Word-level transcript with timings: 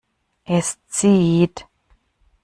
Es 0.57 0.79
zieht. 0.87 1.67